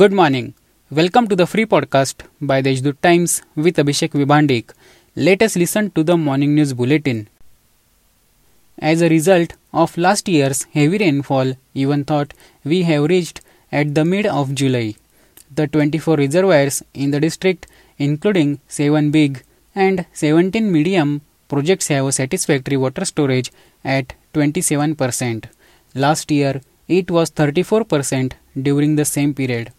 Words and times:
Good 0.00 0.12
morning. 0.12 0.54
Welcome 0.90 1.28
to 1.28 1.36
the 1.36 1.46
free 1.46 1.66
podcast 1.66 2.22
by 2.40 2.60
the 2.60 2.70
Deshdoot 2.70 3.00
Times 3.00 3.42
with 3.54 3.76
Abhishek 3.76 4.14
Vibhandik. 4.20 4.72
Let 5.14 5.40
us 5.40 5.54
listen 5.54 5.90
to 5.92 6.02
the 6.02 6.16
morning 6.16 6.56
news 6.56 6.72
bulletin. 6.72 7.28
As 8.76 9.02
a 9.02 9.08
result 9.08 9.52
of 9.72 9.96
last 9.96 10.26
year's 10.26 10.64
heavy 10.72 10.98
rainfall, 10.98 11.52
even 11.74 12.02
thought 12.04 12.34
we 12.64 12.82
have 12.88 13.04
reached 13.04 13.40
at 13.70 13.94
the 13.94 14.04
mid 14.04 14.26
of 14.26 14.52
July. 14.56 14.96
The 15.54 15.68
24 15.68 16.16
reservoirs 16.16 16.82
in 16.92 17.12
the 17.12 17.20
district, 17.20 17.68
including 17.96 18.58
7 18.66 19.12
big 19.12 19.44
and 19.76 20.06
17 20.12 20.72
medium 20.72 21.20
projects, 21.46 21.86
have 21.86 22.06
a 22.06 22.10
satisfactory 22.10 22.76
water 22.76 23.04
storage 23.04 23.52
at 23.84 24.14
27%. 24.32 25.44
Last 25.94 26.32
year, 26.32 26.62
it 26.88 27.12
was 27.12 27.30
34% 27.30 28.32
during 28.60 28.96
the 28.96 29.04
same 29.04 29.32
period. 29.34 29.72